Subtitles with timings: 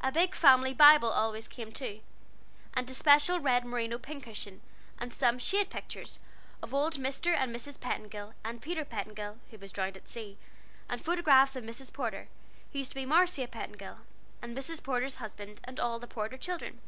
[0.00, 2.00] A big family Bible always came too,
[2.72, 4.62] and a special red merino pin cushion,
[4.98, 6.18] and some "shade pictures"
[6.62, 7.34] of old Mr.
[7.36, 7.78] and Mrs.
[7.78, 10.38] Petingill and Peter Petingill, who was drowned at sea;
[10.88, 11.92] and photographs of Mrs.
[11.92, 12.28] Porter,
[12.72, 13.98] who used to be Marcia Petingill,
[14.40, 14.82] and Mrs.
[14.82, 16.80] Porter's husband, and all the Porter children.